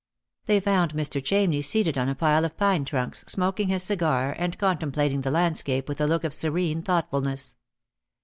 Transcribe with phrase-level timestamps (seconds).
[0.47, 1.21] They found Mr.
[1.21, 5.87] Chamney seated on a pile of pine trunks, smoking his cigar and contemplating the landscape
[5.87, 7.55] with a look of serene thoughtfulness.